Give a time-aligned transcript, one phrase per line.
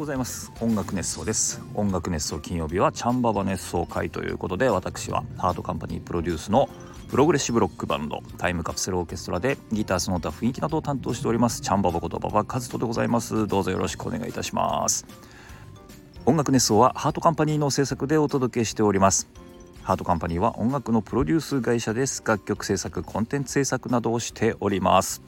[0.00, 6.70] ございます音楽熱想です音楽熱想金曜日はチャンババ熱想回ということで私はハートカンパニープロデュースの
[7.10, 15.04] プログレッシブロックバンドタイムカプセルオーケストラでギターその他雰囲気などを担当しておりますチャンババことババカズトでございますどうぞよろしくお願いいたします
[16.24, 19.28] 音楽熱想はハートカンパニーの制作でお届けしております
[19.82, 25.20] ハートカンパニーは音楽のプロデュース会社です楽曲制作コンテンツ制作などをしております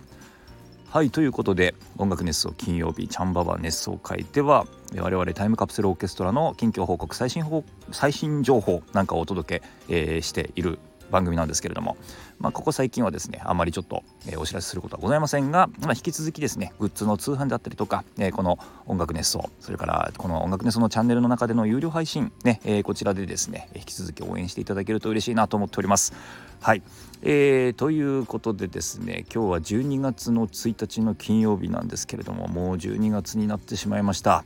[0.92, 10.78] はいということで音楽熱奏金曜日チャンババ熱奏会では我々タイムカプセルオーケストラの近況報告最新報最新情報なんかをお届け、えー、している
[11.12, 11.96] 番組なんですけれども、
[12.40, 26.12] まあ、ここ最近はですねあまりちょっと、えー、お知らせすることはございませんが、まあ、引き続きですねグッズの通販であったりとか、えー、この音楽熱奏それからこの音楽熱奏のチャンネルの中での有料配信ね、えー、こちらでですね引き続き応援していただけると嬉しいなと思っております。
[26.61, 26.82] はい、
[27.22, 34.44] えー、ということでですね今日は12月の1日の金曜日なんですけれどももう12月になってしまいました。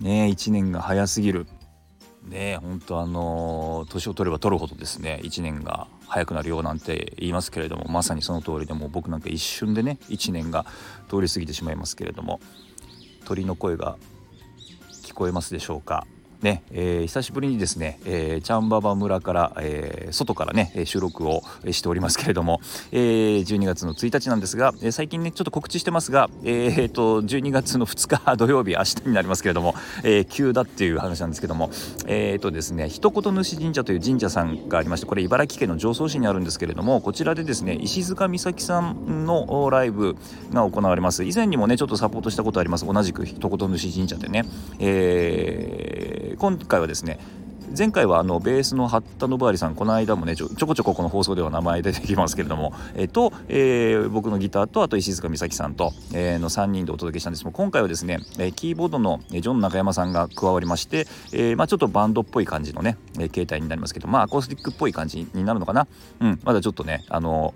[0.00, 1.46] ね1年が早すぎる。
[2.24, 10.66] ね本当あの年を取れば取るほどですね1年が早くなるよなんて言いますけれどもまさにその通りでも僕なんか一瞬でね1年が
[11.08, 12.40] 通り過ぎてしまいますけれども
[13.24, 13.96] 鳥の声が
[15.04, 16.06] 聞こえますでしょうか？
[16.42, 31.70] ね、えー、久しぶりにですね、えー、チャンババ村から、えー、外からね収録をしておりますけれども、えー、12月の1日なんですが、え、最近ねちょっと告知してますが、えー、と12月の2日 土曜日明日になりますけれども、えー、急だっていう話なんですけども
[32.06, 40.16] えっ、とですね一言主神社という神社さんがありましてこれ茨城県の常総市にあるんですけれどもこちらでですね石塚美咲さんのライブ
[40.52, 41.24] が行われます。
[41.24, 42.86] 以前にもねちょっとサポートしたことあります。
[42.86, 44.44] 同じく一言主神社でね、
[44.78, 47.20] えー今回はですね
[47.78, 57.44] 前回はあのベースの八田信有さんこの間もねちょこちょここの放送では名前出てきますけれども、えっと、えー、僕のギターとあと石塚美咲さんと、えー、の3人でお届けしたんです。
[57.44, 65.86] けど今回はですねえキーボードのジョン中山さんが加わりまして、え、まあ、ちょっとバンドっぽい感じのねえ形態になりますけどまあアコースティックっぽい感じになるのかな。
[66.18, 67.54] うんまだちょっとねあの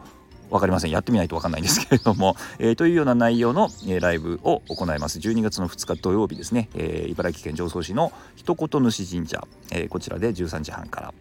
[0.50, 0.90] 分かりません。
[0.90, 5.18] やってみないと分かんないんですけれども、 えー、というような内容の、えー、ライブを行います。
[5.18, 11.14] 12月の2日土曜日ですね、えー、茨城県常総市の一言主神社、えー、こちらで13時半から。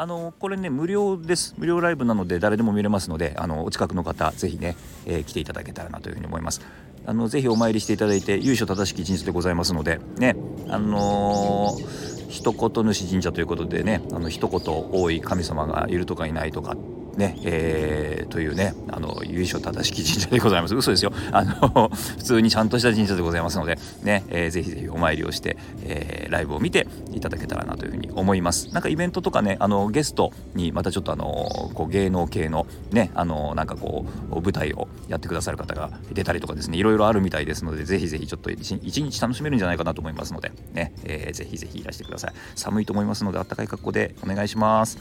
[0.00, 1.54] あのこれね無料です。
[1.58, 4.76] 無料ライブなので誰でも見れますのであのお近くの方ぜひね、
[5.06, 6.60] えー、来ていただけたらなというふうに思います。
[7.04, 10.36] あのぜひお参りしていただいて由緒正しき神社でございますのでね
[10.68, 16.76] あのー、一言主神社ということでねあの一言多い神様がいるとかいないとか
[17.18, 20.74] ね、えー、というね、あの、由緒正しき神社でございます。
[20.76, 21.12] 嘘ですよ。
[21.32, 28.72] あの、普通にちゃんとした神社でございますので、ね、えー、ぜひぜひお参りをして、えー、ライブを見ていただけたらなというふうに思います。
[28.72, 31.26] なんかイベントとかね、あの、ゲストにまたちょっとあの、
[31.74, 38.70] こう芸能系のね、あの、なんかこう、舞台をやってくださる方が出たりとかですね、いろいろあるみたいですので、ぜひぜひちょっと一
[39.02, 42.32] 日楽しめるんじゃないかなと思いますので、ね、えー、ぜひぜひいらしてください。
[42.54, 44.98] 寒いと思いますので、あったかい格好でお願いします。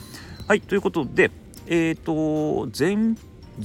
[0.47, 1.29] はい、ということで、
[1.67, 3.15] えっ、ー、と前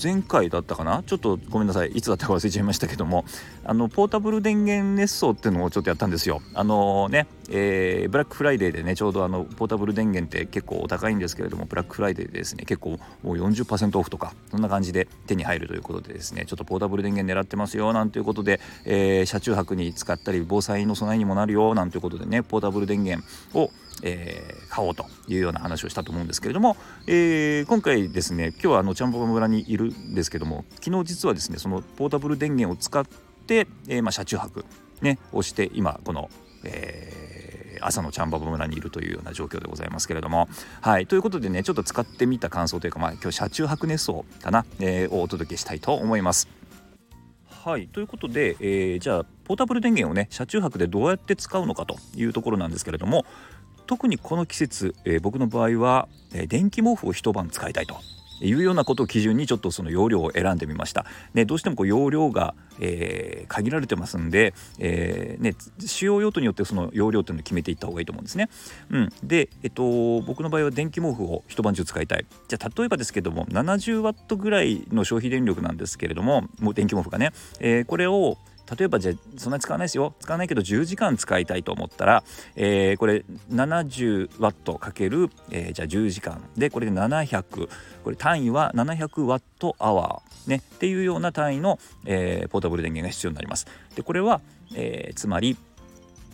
[0.02, 1.02] 前回だったかな？
[1.02, 1.88] ちょっとごめんなさい。
[1.88, 3.26] いつだったか忘れちゃいましたけども。
[3.64, 6.40] あのポータブル電源熱想っていうのをちょっとやったんですよ。
[6.54, 23.24] あのね、えー、ブラックフライデーでねちょうどあのポータブル電源って結構お高いんですけれどもブラックフライデーでですね結構もう40%オフとかそんな感じで手に入るということでですねちょっとポータブル電源狙ってますよなんていうことで、えー、車中泊に使ったり防災の備えにもなるよなんていうことでねポータブル電源
[23.54, 23.70] を
[24.02, 26.76] えー、買おうというような話をしたと思うんですけれども、
[27.06, 33.04] えー、今回ですね今日はあのチャンポバ村にいるんですけども昨日実はですねそのポータブル電源を使っ
[33.46, 34.64] て、えー、まあ、車中泊、
[35.00, 36.30] ね、をして今この、
[36.64, 40.48] えー、朝のチャンババ村にいるというような状況でございますけれども。
[40.80, 46.48] はいということでねちょっと使ってみた感想というか、まあ、今日車中泊熱奏かな、えー、をお届けしたいと思います。
[47.64, 53.24] はいということで、えー、じゃあポータブル電源をね車中泊でどうやって使うのかというところなんですけれども
[53.92, 57.96] 特にこの季節、えー、僕の場合は、えー、電気毛布を一晩使いたいと
[58.40, 61.04] いうようなことを基準にちょっとその容量を選んでみました。
[61.34, 68.48] ね、どうしてもこう容量が、えー、限られてますんで、えー、ね、使用用途によってその容量っていうのを決めていった方がいいと思うんですね。
[68.88, 72.24] うん、で、えっと、僕の場合は電気毛布を一晩中使いたい。
[72.48, 78.38] じゃあ例えばですけども70ワットぐらいの消費電力なんですけれどももう電気毛布がね、えー、これを
[78.76, 80.14] 例えばじゃあそんなに使わないですよ。
[80.20, 82.24] 使わないけど10時間使いたいと思ったら、
[82.56, 86.40] えー、これ 70W かける、えー、じゃあ10時間。
[86.56, 87.68] でこれで700
[88.04, 90.50] これ単位は 700W アワー。
[90.50, 90.56] ね。
[90.56, 93.66] っていうような単位の、えー、ポータブル電源が必要になります。
[93.94, 94.40] でこれは、
[94.74, 95.56] えー、つまり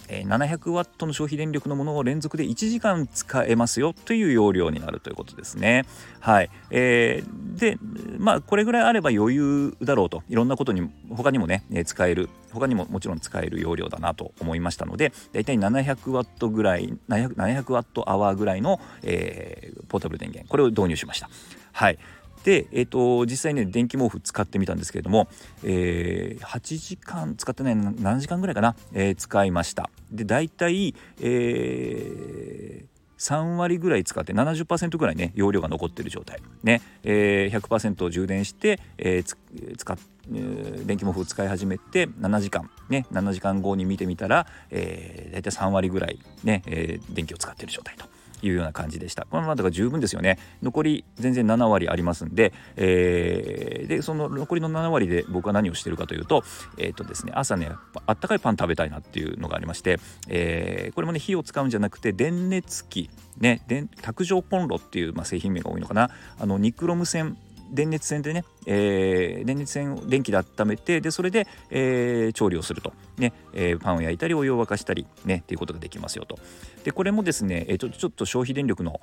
[0.09, 5.85] 700ワットの消費電力のものを連続で1時間使えますよという容量になるということですね。
[6.21, 7.79] はい、えー、で
[8.19, 21.29] まあこれぐらいあれば余裕だろうといろんなことに他にもね使える他にももちろん使える容量だなと思いましたのでだいたい700ワットぐらい700ワットアワーぐらいの、えー、ポータブル電源これを導入しました。
[21.73, 21.99] はい
[22.45, 25.29] で、えーと、実際ね電気毛布使ってみたんですけれども、
[25.65, 29.91] えー、8時間使ってない7時間ぐらいかな、えー、使いました。
[30.11, 36.41] で大体、えー、3割ぐらい使って70%ぐらいね容量が残ってる状態。
[36.63, 39.97] ね、えー、100%充電して、えー、使っ
[40.31, 42.71] 電気毛布を使い始めて7時間。
[42.89, 43.07] ね。
[43.13, 48.07] 7時間後に見てみたら、えー、大体3割ぐらいね、えー、電気を使ってる状態と。
[48.43, 49.27] いうような感じでした。
[49.31, 50.39] このままだ十分ですよね。
[50.63, 56.45] 残り全然7割ありますんで,、えー、でその残りの7割で僕は何をしてるかというと
[56.77, 57.71] えっ、ー、とですね朝ね
[58.07, 59.99] あったかいパン食べたいなっていうのがありまして、
[60.29, 63.63] えー、これもね火を使うんじゃなくて電熱器ね
[64.03, 66.11] 卓上コンロっていう、まあ、製品名が多いのかな。
[66.39, 67.37] あのニクロム線
[67.71, 76.39] 電熱線でね、えー、電熱線を電気で温めてでそれで、えー、調理をすると、ねえー、パンを焼いたりお湯を沸かしたりねっていうことができますよと。
[76.85, 79.01] でこれもですね、えー、ちょちょっと消費電力の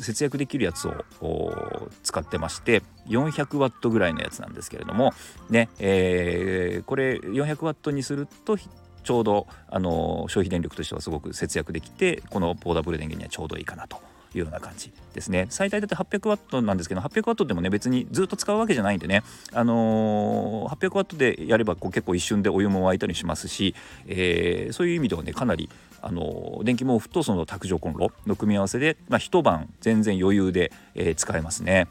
[0.00, 5.12] 節約できるやつを使ってまして400ワットぐらいのやつなんですけれども
[5.50, 14.11] ね、えー、これ400ワットにするとちょうどあの消費電力としてはすごく節約できてこのポータブル電源にはちょうどいいかなと。
[14.34, 15.46] いうような感じですね。
[15.50, 19.22] 最大だって800ワットなんですけど800ワットでもね別にずっと使うわけじゃないんでね。
[19.52, 23.74] あのー、800ワットでやればこう結構一瞬でお湯も沸いたりしますし、
[24.06, 25.68] えー、そういう意味ではねかなり
[26.00, 31.88] あの電気毛布とその卓上コンロの組み合わせで、まあ、一晩全然余裕で、えー、使えますね。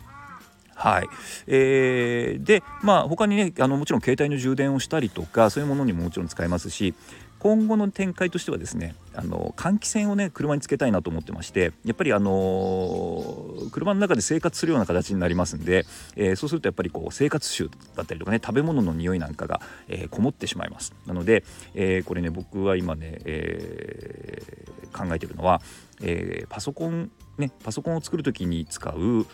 [0.75, 1.07] はい。
[1.47, 6.95] えー、でまあ他にねあのもちろん携帯の充電をしたりとかそういうものにももちろん使えますし
[7.41, 20.93] 今後の展開としてはですねあの換気扇をね車につけたいなと思ってましてやっぱりあの車の中で生活するような形になりますんで、えー、そうするとやっぱりこう生活臭だったりとかね食べ物の匂いなんかが、えー、こもってしまいます。
[21.07, 21.43] なので、
[21.73, 24.41] えー、これね僕は今ね、え
[24.93, 25.61] 考えてるのは、
[26.03, 27.09] えパソコン
[27.41, 29.27] ね、パソコンを作る時に使う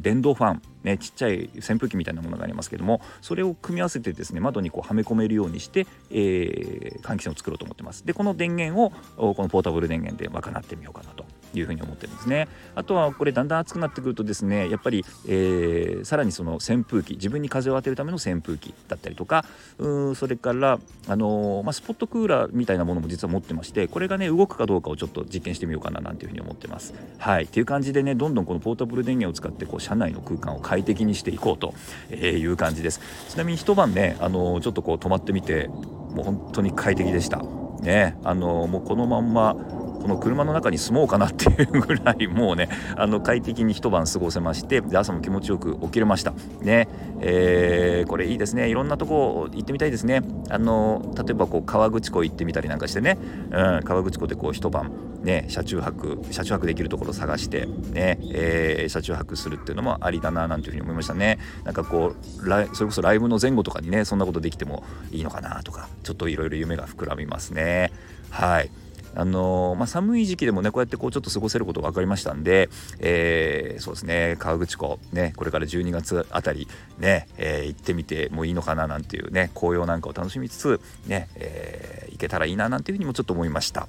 [0.00, 8.06] 電動ファン、ね、ちっちゃい扇風機みたいなものがありますけどもそれを組み合わせてですね窓にこうはめ込めるようにして、えー、換気扇を作ろうと思ってます。
[8.06, 8.90] でこの電源を
[9.34, 11.24] このポータブル電源で賄ってみようかなと。
[11.58, 12.48] いうふうに思ってるんですね。
[12.74, 19.44] あとはこれだんだん暑くなってくるとですねやっぱり、えー、さらにその扇風機自分に風を当てるための扇風機だったりとか
[19.78, 20.78] うそれから
[21.08, 26.94] あのー、まあ、スポットクーラーみたいなものも実は持ってましてこれがね動くかどうかをちょっと実験してみようかななんていうふうに思ってます。
[27.18, 27.44] はい。
[27.44, 31.74] っていう感じでねどんどんこのポータブル電源を使ってこう車内の空間を快適にしていこうと
[32.14, 33.00] いう感じです。
[33.28, 37.42] ちなみに一晩ねあのー、ちょっとこう泊まってみてもう本当に快適でした。
[37.80, 38.16] ね。
[38.24, 39.56] あのもうこのまんま
[40.00, 46.32] この車の中に住もうかなっていうぐらいもうね あの快適に一晩過ごせましてで朝も気持ちよく起きれました。
[46.60, 46.88] ね。
[47.20, 48.68] えー、これいいですね。
[48.68, 50.22] いろんなとこ行ってみたいですね。
[50.50, 53.18] あの例えばこう河口湖行ってみたりなんかしてね、
[53.50, 54.90] うん、河口湖でこう一晩
[55.22, 61.38] ね車中泊車中泊できるところ探してね、えー、車中泊するっていうのもありだななんていうふうに思いましたね。
[61.64, 67.92] なんかこうライそれこそライブの前後とかにねそんなことできてもいいのかなとかちょっといろいろ夢が膨らみますね。
[68.30, 68.70] はい。
[69.16, 72.68] あの、まあ、寒い時期でもねこうやってこうちょっと過ごせることが分かりましたんで、
[72.98, 76.68] えー、そうですね河口湖ねこれから12月あたり
[76.98, 83.88] ね、えー、行ってみてもいいのかななんていうね紅葉なんかを楽しみつつね、えー、行けたらいいななんていうふうにもちょっと思いました。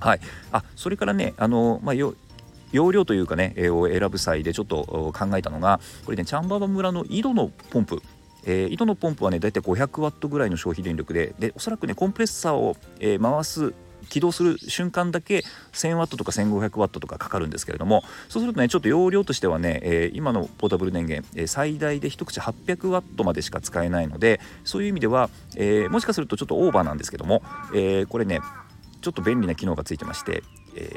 [0.00, 0.20] はい、
[0.52, 2.14] あそれからねあのまあ容
[2.92, 8.02] 量というかね、え、を選ぶ際でちょっと考えたのがこれねチャンババ村の井戸のポンプ
[8.46, 13.72] えー、井戸のポンプはね大体500ワットぐらいの消費電力ででおそらくねコンプレッサーを、えー、回す
[14.08, 27.42] 起動する瞬間だけ 1000W とか 1500W とかかかるんですけれどもそうするとねちょっと容量としてはね、えー、今のポータブル電源、えー、最大で一口 800W までしか使えないのでそういう意味では、えー、もしかするとちょっとオーバーなんですけども、
[27.74, 28.40] えこれね
[29.00, 30.42] ちょっと便利な機能がついてまして、
[30.76, 30.90] え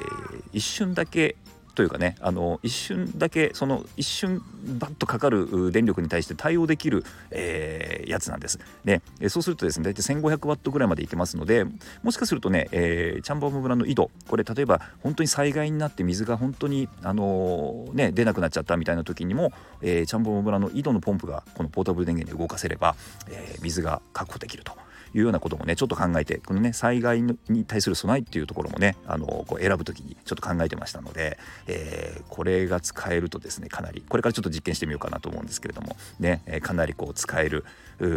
[0.54, 1.36] 一瞬だけ
[1.78, 4.42] というかねあの一瞬だけその一瞬
[4.80, 8.58] バッとかかる電力に対して対応できる、えー、やつなんです。
[8.84, 11.68] でそうするとですね大体1500ワットぐらいまでいけますので
[12.02, 19.54] もしかするとね、えー、チャンバーム村の井戸これ例えば本当に災害になって水が本当にあのー、ね出なくなっちゃったみたいな時にも、
[19.84, 22.96] えー、チャンバーム村の井戸のポンプがこのポータブル電源で動かせれば、
[23.30, 24.87] え、水が確保できると。
[25.14, 31.38] いうようなこともねちょっと考えてこのね災害に対する備えっていうところもねあのこう選ぶ時にちょっと考えてましたので、
[31.68, 37.66] えー、これが使えるとですねかなりこれからちょっと実験してみようかなと思うんですけれどもね、えかなりこう使える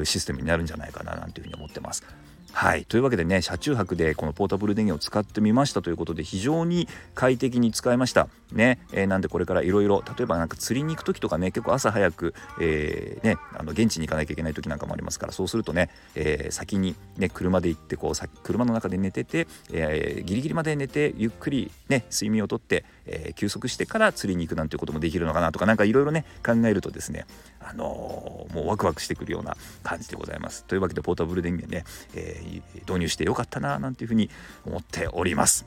[0.05, 2.05] システムになるんじゃないかななんていうふうに思ってます。
[2.53, 2.85] はい。
[2.85, 8.29] というわけでね車中泊でこのポータブル電源を使ってみましたということで非常に快適に使いました。
[8.53, 27.27] ね、えー、なんでこれからいろいろ例えばなんか釣りに行く時とかね結構朝早く、えー、ね、あの現地に行かなきゃいけない時なんかもありますからそうするとね、えー、先にね車で行ってこう車の中で寝てて、えー、ギリギリまで寝てゆっくりね睡眠をとって、えー、休息してから釣りに行くなんていうこともできるのかなとか何かいろいろね考えるとですね
[27.61, 34.31] あのー、もうワクワクしてくるような感じでございますというわけでポータブル電源ね、えー、導入してよかったななんていうふうに
[34.65, 35.67] 思っております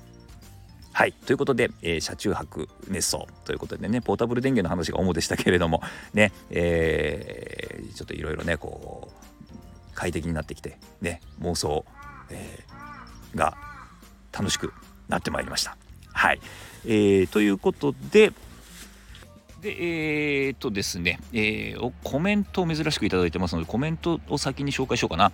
[0.94, 1.14] はい。
[1.14, 5.82] ということで、えー、車中泊熱奏ということでね、ポータブル電源の話が主でしたけれども、
[6.14, 11.84] ね、えー、ちょっといろいろね、こう、快適になってきて、ね、妄想、
[12.30, 13.58] えー、が
[14.32, 14.72] 楽しく
[15.10, 15.76] なってまいりました。
[16.12, 16.40] はい。
[16.86, 18.32] えー、ということで、
[19.64, 25.32] で、えー、っとですね、えー、コメントを珍しくいただいてますので、コメントを先に紹介しようかな。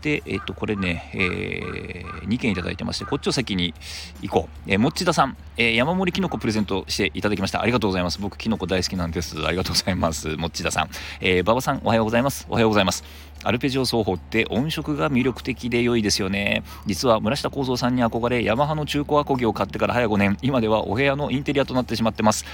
[0.00, 3.74] で、えー、っと、これね、えー、2件いただいてまして、こっちを先に
[4.22, 4.72] 行こう。
[4.72, 7.60] えー、もっちださん、えー、山盛りきのこプレゼントしていただきました。
[7.60, 8.18] ありがとうございます。
[8.18, 9.46] 僕、きのこ大好きなんです。
[9.46, 10.36] ありがとうございます。
[10.36, 10.88] もっちださん。
[11.20, 12.46] えー、馬場さん、おはようございます。
[12.48, 13.04] おはようございます。
[13.44, 16.64] アルペジオ奏法って音色が魅力的で良いですよね。
[16.86, 22.46] 実は村下幸三さんに憧れ、ヤマハの中古アコギを買ってから早5年、今ではお部屋のインテリアとなってしまってます。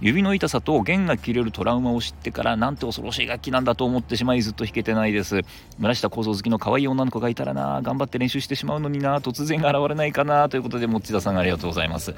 [0.00, 5.40] 指の痛さと弦が切れるトラウマを知ってからなんて恐ろしい楽器なんだと思ってしまいずっと弾けてないです。
[5.78, 12.14] 村下幸三好きの可愛い女の子がいたらな頑張って練習してしまうのにな突然現れないかなということで持田さんありがとうございます。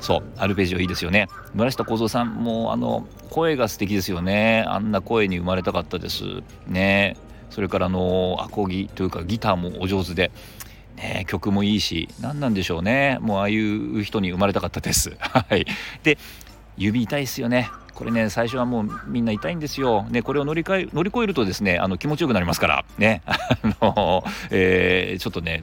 [0.00, 1.28] そうアルペジオいいですよね。
[1.54, 4.64] 村下幸三さんもあの声が素敵ですよね。
[4.66, 6.24] あんな声に生まれたかったです。
[6.66, 7.16] ね。
[7.50, 10.32] それからあのアコギというかギターもお上手で。
[10.96, 13.16] ね、曲もいいし何なんでしょうね。
[13.22, 15.16] もうああいう人に生まれたかったです。
[15.18, 15.64] はい。
[16.02, 16.18] で
[16.80, 17.70] 指痛いですよね。
[17.94, 22.84] これね最初はもうみんな痛いんですよ、ね、これを乗り換え乗り越えるとですねあの気持ちよくなりますから。
[22.96, 23.20] ね。
[23.26, 25.62] あの、えー、ちょっとね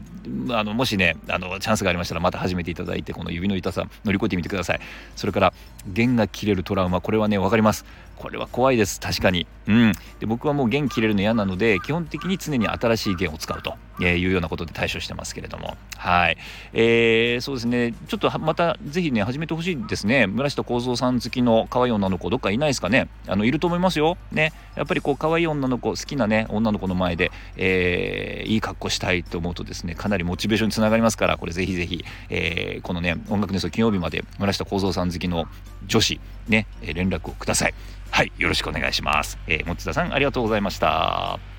[0.51, 4.79] あのもしねあのチャンスがありましたらまた始めていただいてこの指の痛さ乗り越えてみてください。
[5.15, 5.53] それから
[5.87, 7.85] 弦が切れるトラウマこれはね分かります。
[8.15, 8.99] これは怖いです。
[8.99, 9.47] 確かに。
[9.67, 9.91] うん。
[10.19, 13.73] で僕はもう弦切れるの嫌なので基本的に常に新しい弦を使うと。
[13.99, 15.77] えーいうようなことで対処してますけれども。
[15.97, 16.37] はい、
[16.73, 17.93] えー、そうですね。
[18.07, 20.27] ちょっとまたぜひね始めてほしいですね。
[20.27, 23.07] 村下幸三さん好きの可愛い女の子どっかいないですかね？
[23.27, 24.17] あのいると思いますよ。
[24.31, 24.53] ね。
[24.75, 35.45] やっぱりこう可愛い女の子好きなね女の子の前で、えー、いい格好したいと思うとですねかなりモチベーションにつながりますからこれぜひぜひ、えー、このね音楽ネス金曜日まで村下幸三さん好きの
[35.87, 37.73] 女子ね連絡をください。
[38.11, 38.31] はい。
[38.37, 41.56] よろしくお願いします、えー、持田さんありがとうございました。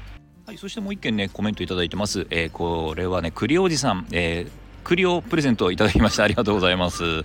[0.49, 2.27] はい、そしてもう一件ね、コメントいただいてます。
[2.31, 4.51] えー、これはね、栗おじさん、えー、
[4.83, 6.25] 栗をプレゼントいただきました。
[6.25, 7.23] ありがとうございます。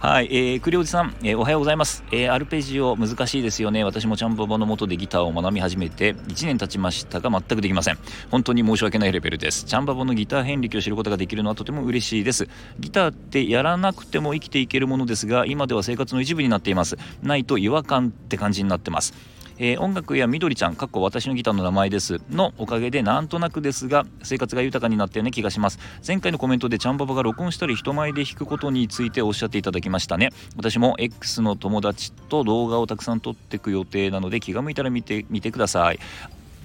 [0.00, 2.02] はい、えー、栗おじさん、えー、おはようございます。
[2.10, 3.84] えー、アルペジオ難しいですよね。
[3.84, 7.98] 私もちゃんぽぼの元でギターを学び始めて1年経ちましたが全くできません。
[8.30, 9.64] 本当に申し訳ないレベルです。
[9.66, 12.48] ちゃんぽぼのギター遍歴を知ることができるのはとても嬉しいです。
[12.80, 16.96] ギターってやらなくても生きていけるものですが、今では生活の一部になっています。
[17.22, 19.12] ないと違和感って感じになってます。
[19.58, 22.20] えー、音楽やみどりちゃんかっこ私のギターの名前です。
[22.30, 25.78] のおかげでなんとなくですが生活が豊かになったような気がします。
[26.06, 30.30] 前回のコメントでちゃんババが録音したり人前で弾くことについておっしゃっていただきましたね。
[30.56, 35.98] 私も X の友達と動画をたくさん撮っていく予定なので気が向いたら見てみてください。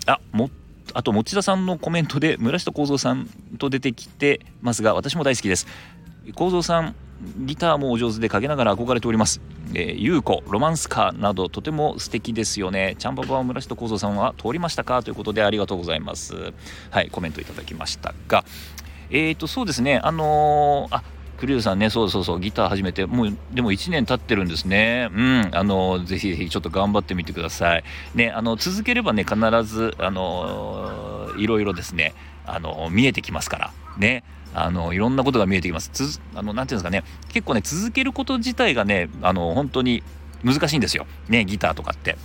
[0.05, 0.49] あも
[0.93, 3.27] あと持田さんのコメントで村下幸三さん
[3.57, 5.67] と出てきてますが私も大好きです。
[6.35, 6.95] 幸三さん
[7.37, 9.41] ギターもお上手でかけながら憧れております。
[9.73, 12.95] えー、優子、ロマンスカーなどとても素敵ですよね。
[12.99, 15.03] ちゃんばば村下幸三さんは通りましたか？
[15.03, 16.53] ということでありがとうございます。
[16.91, 18.45] はい、コメントいただきましたが、
[19.09, 21.03] えっ、ー、と、そうですね、あのー、あ、
[21.37, 25.09] クリューさんね、そうそうそう、ギター始めて、もう、でも1年経ってるんですね。
[25.13, 27.83] うん、あの、ぜひぜひちょっと頑張ってみてください。
[28.15, 34.23] ね、あの、続ければね、必ず、あの、いろいろですね、あの、見えてきますから、ね。
[34.53, 35.89] あのいろんなことが見えてきます。
[35.93, 40.03] つあのなんていうんですかね結構ね続けること自体がねあの本当に
[40.43, 42.17] 難しいんですよねギターとかって。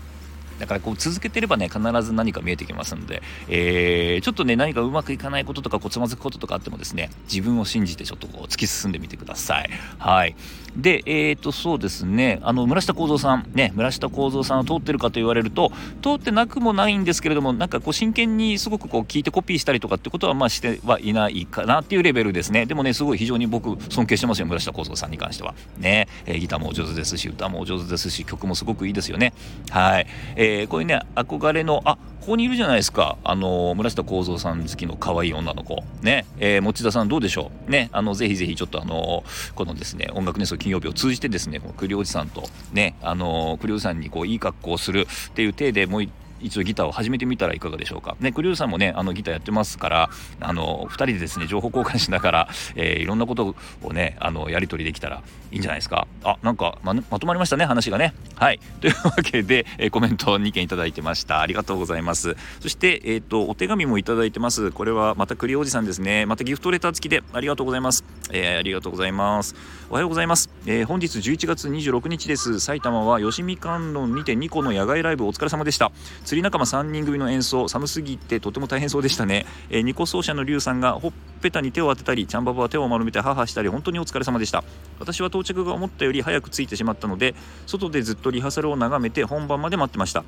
[0.62, 9.70] だからこう続けてればね必ず何か見えてきますので、えー、ちょっとね何かうまくいかないこととかこうつまずくこととかあってもですね自分を信じてちょっとこう突き進んでみてください。
[9.98, 10.36] はい。
[10.76, 12.38] でえー、とそうですね。
[12.42, 22.66] あの村下幸三さんね村下幸三さんを通ってるかと言われると通ってなくもないんですけれどもなんかこう真剣にすごくこう聞いてコピーしたりとかってことはまあしてはいないかなっていうレベルですね。
[22.66, 25.54] でもねすごい非常に僕尊敬してますよ村下幸三さんに関しては。
[25.78, 29.32] ね、えー、ギターもお上手ですし歌もお上手ですし曲もすごくいいですよね。
[29.70, 33.16] はい、えーえー、こういうね憧れのあここにいるじゃないですか。
[33.24, 35.82] あの村下幸三さん好きの可愛い女の子。
[36.02, 37.70] ね、えー、持田さんどうでしょう。
[37.70, 37.90] ね。
[37.92, 39.24] あのぜひぜひちょっとあの
[39.56, 42.94] このですね音楽ネスト金曜日を通じてですね栗おじさんとね。
[43.02, 46.08] あの栗おじさんにこういい格好をするっていう体でもう
[46.42, 48.16] 一度ギターを始めてみたらいかがでしょうか。
[48.20, 56.06] ねクリューさんもねあのギターやってますからあの2人でですね情報交換しながら、 えー、いろんなことをねあのやり取りできたらいいんじゃないですか。
[56.24, 58.14] あなんかままとまりましたね話がね。
[58.36, 58.60] はい。
[58.80, 61.40] というわけで、えー、コメント2件いただいてました。
[61.40, 62.36] ありがとうございます。
[62.60, 64.70] そしてえっ、ー、とお手紙もいただいてます。
[64.72, 66.26] これはまたクリおじさんですね。
[66.26, 69.54] またギフトレター付きでありがとうございます、えー、ありがとうございます。
[69.90, 72.60] おはようございます、えー、本日11月26日です。
[72.60, 75.92] 埼玉は吉見観音にて2個の野外ライブお疲れ様でした。
[76.32, 81.12] 釣り仲間3人組の演奏寒すぎてとても大変そうでしたね、えー、2個奏者のリュウさんがほっ
[81.42, 84.64] ぺたに手を当てたりちゃんババは手を丸めてハハしたり本当にお疲れ様でした。
[84.98, 87.34] 私は到着が思ったより早く着いてしまったので
[87.66, 90.24] 外でずっとリハーサルを眺めて本番まで待ってました。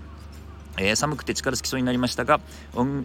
[0.79, 2.41] えー、寒くて力尽きそうになりましたが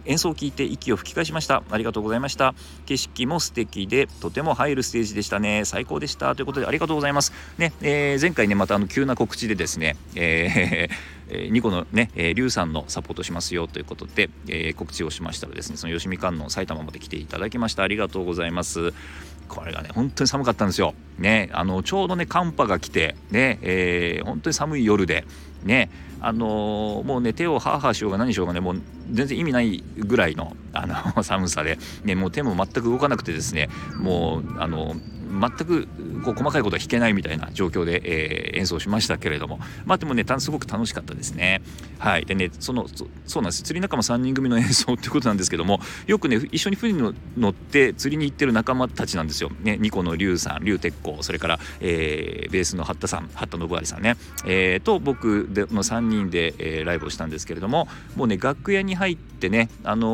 [0.04, 1.62] 演奏を聴いて息を吹き返しました。
[1.70, 2.54] ありがとうございました。
[2.86, 5.64] 景色も素敵でとても入るステージでしたね。
[5.64, 6.34] 最高でした。
[6.34, 7.32] ということでありがとうございます。
[7.58, 10.94] ね、えー、前回ねまたあの急な告知でですね、えー
[11.30, 13.68] えー、ニコのね、えー、リュウさんのサポートしますよ。
[13.68, 17.82] ということで、えー、告知をしましたらですねその吉見観音埼玉まで来ていただきました。
[17.82, 18.92] ありがとうございます。
[19.48, 20.94] これがね本当に寒かったんですよ。
[21.18, 25.24] ねあのちょうどね寒波が来てね、えー、本当に寒い夜で
[25.64, 34.94] ねあのー、もうね手をハーハーしようが何しようがねもう全然意味ないぐらいのあの寒さで、ね、もう手も全く動かなくてですねもうあの
[35.30, 35.88] 全く
[36.24, 39.58] こう細かいことは弾けないみたいな状況で、えー、演奏しましたけれども。
[39.84, 41.62] まあでもねすごく楽しかったですね。
[41.98, 42.24] はい。
[42.24, 42.86] でねその
[43.26, 43.62] そうなんです。
[43.62, 49.50] 釣り仲間3人組の演奏っていうことなんですけどもよくね一緒に船に乗って釣りに行ってる仲間たちなんですよ。
[49.62, 60.08] ねニコの龍さん龍鉄工それから、えー、ベースの八田さん八田信有さんね、えー、と僕での3人で、えー、ライブをしたんですけれどももうね楽屋に入ってねあの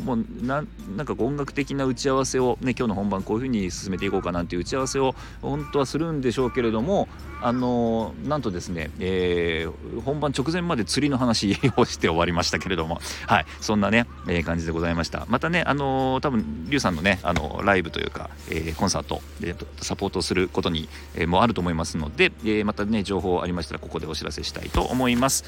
[0.00, 0.64] ー、もうな
[0.96, 7.08] なんか音楽的な打ち合わせをね今日の本番こういうふうに進めていこうかなんていう打ち合わせを本当はするんでしょうけれども
[7.42, 15.26] あのなんとですね、えー、本番直前まで釣りの話をして終わりましたけれども はいそんなね、えー、感じでございました。
[15.28, 25.44] またねあの、多分リュウさんのねあのライブというか、えー、コンサートでサポートすることに、えー、もあると思いますので、えー、またね情報ありましたらここでお知らせしたいと思います。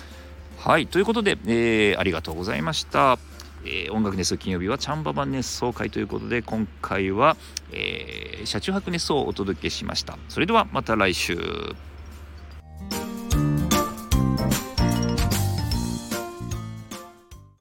[0.58, 3.18] はいということで、えー、ありがとうございました。
[3.64, 7.36] えー、音楽熱奏金曜日はチャンババン熱奏会ということで今回は、
[7.70, 10.18] えー、車中泊熱奏をお届けしました。
[10.28, 11.36] それではまた来週。